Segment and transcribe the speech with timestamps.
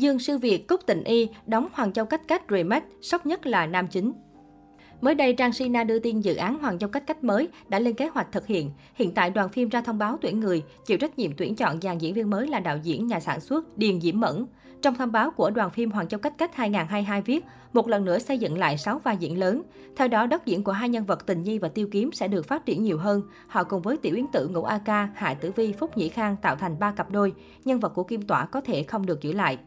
[0.00, 3.66] Dương Sư Việt, Cúc Tịnh Y đóng Hoàng Châu Cách Cách remake, sốc nhất là
[3.66, 4.12] nam chính.
[5.00, 7.94] Mới đây, Trang Sina đưa tin dự án Hoàng Châu Cách Cách mới đã lên
[7.94, 8.70] kế hoạch thực hiện.
[8.94, 11.98] Hiện tại, đoàn phim ra thông báo tuyển người, chịu trách nhiệm tuyển chọn dàn
[11.98, 14.46] diễn viên mới là đạo diễn, nhà sản xuất Điền Diễm Mẫn.
[14.82, 18.18] Trong thông báo của đoàn phim Hoàng Châu Cách Cách 2022 viết, một lần nữa
[18.18, 19.62] xây dựng lại 6 vai diễn lớn.
[19.96, 22.46] Theo đó, đất diễn của hai nhân vật Tình Nhi và Tiêu Kiếm sẽ được
[22.46, 23.22] phát triển nhiều hơn.
[23.48, 26.36] Họ cùng với Tiểu Yến Tử, Ngũ A Ca, Hạ Tử Vi, Phúc Nhĩ Khang
[26.42, 27.32] tạo thành ba cặp đôi.
[27.64, 29.58] Nhân vật của Kim Tỏa có thể không được giữ lại.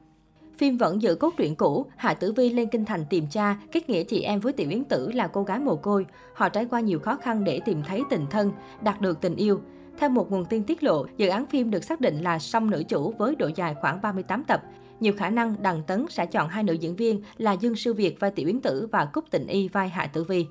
[0.64, 3.90] Phim vẫn giữ cốt truyện cũ, Hạ Tử Vi lên kinh thành tìm cha, kết
[3.90, 6.06] nghĩa chị em với Tiểu Yến Tử là cô gái mồ côi.
[6.34, 8.52] Họ trải qua nhiều khó khăn để tìm thấy tình thân,
[8.84, 9.62] đạt được tình yêu.
[9.98, 12.84] Theo một nguồn tin tiết lộ, dự án phim được xác định là song nữ
[12.88, 14.64] chủ với độ dài khoảng 38 tập.
[15.00, 18.20] Nhiều khả năng Đằng Tấn sẽ chọn hai nữ diễn viên là Dương Sư Việt
[18.20, 20.46] vai Tiểu Yến Tử và Cúc Tịnh Y vai Hạ Tử Vi.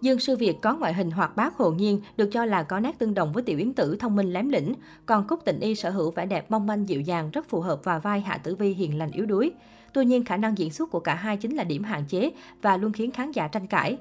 [0.00, 2.98] Dương Sư Việt có ngoại hình hoạt bát hồn nhiên, được cho là có nét
[2.98, 4.74] tương đồng với Tiểu Yến Tử thông minh lém lĩnh.
[5.06, 7.84] Còn Cúc Tịnh Y sở hữu vẻ đẹp mong manh dịu dàng, rất phù hợp
[7.84, 9.52] vào vai Hạ Tử Vi hiền lành yếu đuối.
[9.92, 12.30] Tuy nhiên, khả năng diễn xuất của cả hai chính là điểm hạn chế
[12.62, 13.96] và luôn khiến khán giả tranh cãi.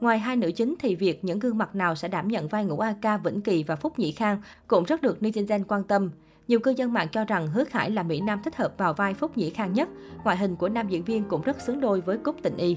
[0.00, 2.78] Ngoài hai nữ chính thì việc những gương mặt nào sẽ đảm nhận vai ngũ
[2.78, 6.10] A Ca Vĩnh Kỳ và Phúc Nhĩ Khang cũng rất được netizen quan tâm.
[6.48, 9.14] Nhiều cư dân mạng cho rằng Hứa Khải là mỹ nam thích hợp vào vai
[9.14, 9.88] Phúc Nhĩ Khang nhất.
[10.24, 12.76] Ngoại hình của nam diễn viên cũng rất xứng đôi với Cúc Tịnh Y.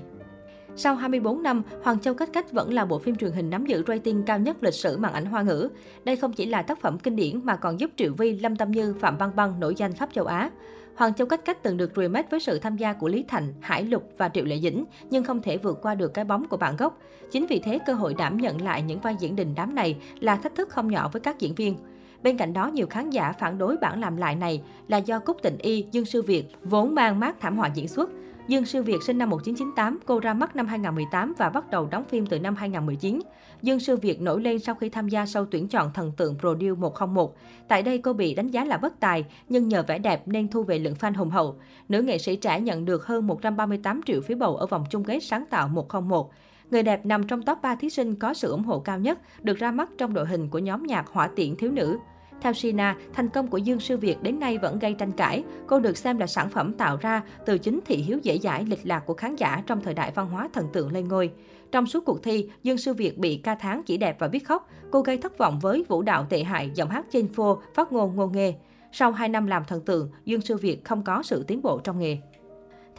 [0.75, 3.84] Sau 24 năm, Hoàng Châu Cách Cách vẫn là bộ phim truyền hình nắm giữ
[3.88, 5.70] rating cao nhất lịch sử màn ảnh hoa ngữ.
[6.03, 8.72] Đây không chỉ là tác phẩm kinh điển mà còn giúp Triệu Vi, Lâm Tâm
[8.72, 10.50] Như, Phạm Băng Băng nổi danh khắp châu Á.
[10.95, 13.84] Hoàng Châu Cách Cách từng được remake với sự tham gia của Lý Thành, Hải
[13.84, 16.75] Lục và Triệu Lệ Dĩnh, nhưng không thể vượt qua được cái bóng của bản
[16.78, 16.97] gốc.
[17.31, 20.36] Chính vì thế, cơ hội đảm nhận lại những vai diễn đình đám này là
[20.36, 21.78] thách thức không nhỏ với các diễn viên.
[22.23, 25.38] Bên cạnh đó, nhiều khán giả phản đối bản làm lại này là do Cúc
[25.42, 28.09] Tịnh Y, Dương Sư Việt vốn mang mát thảm họa diễn xuất.
[28.50, 32.03] Dương Sư Việt sinh năm 1998, cô ra mắt năm 2018 và bắt đầu đóng
[32.03, 33.19] phim từ năm 2019.
[33.61, 36.80] Dương Sư Việt nổi lên sau khi tham gia sau tuyển chọn thần tượng Produce
[36.80, 37.36] 101.
[37.67, 40.64] Tại đây cô bị đánh giá là bất tài, nhưng nhờ vẻ đẹp nên thu
[40.64, 41.56] về lượng fan hùng hậu.
[41.89, 45.19] Nữ nghệ sĩ trẻ nhận được hơn 138 triệu phiếu bầu ở vòng chung kết
[45.19, 46.31] sáng tạo 101.
[46.72, 49.58] Người đẹp nằm trong top 3 thí sinh có sự ủng hộ cao nhất, được
[49.58, 51.97] ra mắt trong đội hình của nhóm nhạc hỏa Tiện thiếu nữ.
[52.41, 55.44] Theo Sina, thành công của Dương Sư Việt đến nay vẫn gây tranh cãi.
[55.67, 58.88] Cô được xem là sản phẩm tạo ra từ chính thị hiếu dễ dãi lịch
[58.88, 61.31] lạc của khán giả trong thời đại văn hóa thần tượng lên ngôi.
[61.72, 64.69] Trong suốt cuộc thi, Dương Sư Việt bị ca tháng chỉ đẹp và biết khóc.
[64.91, 68.16] Cô gây thất vọng với vũ đạo tệ hại, giọng hát trên phô, phát ngôn
[68.16, 68.53] ngô nghê.
[68.91, 71.99] Sau 2 năm làm thần tượng, Dương Sư Việt không có sự tiến bộ trong
[71.99, 72.17] nghề.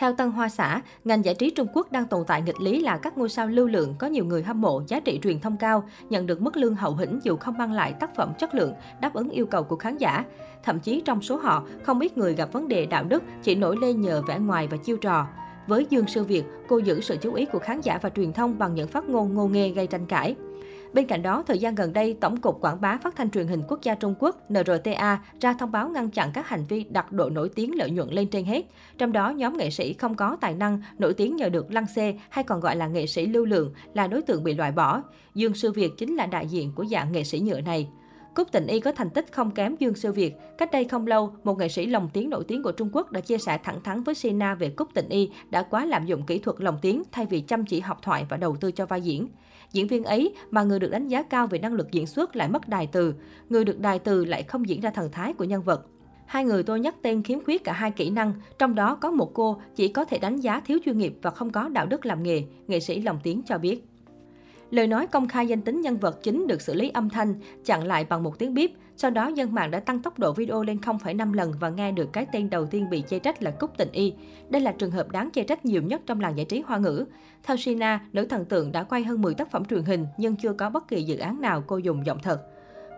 [0.01, 2.97] Theo Tân Hoa Xã, ngành giải trí Trung Quốc đang tồn tại nghịch lý là
[2.97, 5.89] các ngôi sao lưu lượng có nhiều người hâm mộ, giá trị truyền thông cao,
[6.11, 9.15] nhận được mức lương hậu hĩnh dù không mang lại tác phẩm chất lượng, đáp
[9.15, 10.25] ứng yêu cầu của khán giả.
[10.63, 13.77] Thậm chí trong số họ, không ít người gặp vấn đề đạo đức chỉ nổi
[13.81, 15.27] lên nhờ vẻ ngoài và chiêu trò.
[15.67, 18.59] Với Dương Sư Việt, cô giữ sự chú ý của khán giả và truyền thông
[18.59, 20.35] bằng những phát ngôn ngô nghê gây tranh cãi.
[20.93, 23.63] Bên cạnh đó, thời gian gần đây, Tổng cục Quảng bá Phát thanh truyền hình
[23.69, 27.31] quốc gia Trung Quốc NRTA ra thông báo ngăn chặn các hành vi đặt độ
[27.31, 28.67] nổi tiếng lợi nhuận lên trên hết.
[28.99, 32.15] Trong đó, nhóm nghệ sĩ không có tài năng, nổi tiếng nhờ được lăng xê
[32.29, 35.03] hay còn gọi là nghệ sĩ lưu lượng là đối tượng bị loại bỏ.
[35.35, 37.89] Dương Sư Việt chính là đại diện của dạng nghệ sĩ nhựa này.
[38.35, 40.35] Cúc Tịnh Y có thành tích không kém Dương Sư Việt.
[40.59, 43.21] Cách đây không lâu, một nghệ sĩ lồng tiếng nổi tiếng của Trung Quốc đã
[43.21, 46.39] chia sẻ thẳng thắn với Sina về Cúc Tịnh Y đã quá lạm dụng kỹ
[46.39, 49.29] thuật lồng tiếng thay vì chăm chỉ học thoại và đầu tư cho vai diễn.
[49.73, 52.49] Diễn viên ấy mà người được đánh giá cao về năng lực diễn xuất lại
[52.49, 53.15] mất đài từ,
[53.49, 55.87] người được đài từ lại không diễn ra thần thái của nhân vật.
[56.27, 59.31] Hai người tôi nhắc tên khiếm khuyết cả hai kỹ năng, trong đó có một
[59.35, 62.23] cô chỉ có thể đánh giá thiếu chuyên nghiệp và không có đạo đức làm
[62.23, 63.90] nghề, nghệ sĩ lồng tiếng cho biết.
[64.71, 67.87] Lời nói công khai danh tính nhân vật chính được xử lý âm thanh, chặn
[67.87, 68.73] lại bằng một tiếng bíp.
[68.97, 72.13] Sau đó, dân mạng đã tăng tốc độ video lên 0,5 lần và nghe được
[72.13, 74.13] cái tên đầu tiên bị chê trách là Cúc Tình Y.
[74.49, 77.05] Đây là trường hợp đáng chê trách nhiều nhất trong làng giải trí hoa ngữ.
[77.43, 80.53] Theo Sina, nữ thần tượng đã quay hơn 10 tác phẩm truyền hình nhưng chưa
[80.53, 82.41] có bất kỳ dự án nào cô dùng giọng thật.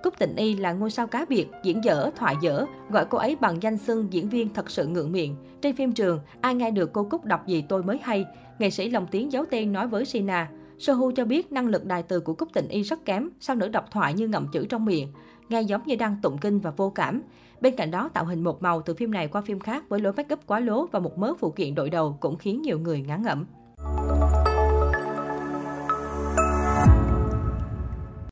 [0.02, 3.36] Cúc Tịnh Y là ngôi sao cá biệt, diễn dở, thoại dở, gọi cô ấy
[3.40, 5.36] bằng danh xưng diễn viên thật sự ngượng miệng.
[5.60, 8.24] Trên phim trường, ai nghe được cô Cúc đọc gì tôi mới hay.
[8.58, 10.48] Nghệ sĩ lồng tiếng giấu tên nói với Sina,
[10.82, 13.68] Sohu cho biết năng lực đài từ của Cúc Tình Y rất kém, sau nữ
[13.68, 15.08] đọc thoại như ngậm chữ trong miệng,
[15.48, 17.22] nghe giống như đang tụng kinh và vô cảm.
[17.60, 20.12] Bên cạnh đó, tạo hình một màu từ phim này qua phim khác với lối
[20.12, 23.00] make up quá lố và một mớ phụ kiện đội đầu cũng khiến nhiều người
[23.00, 23.46] ngán ngẩm.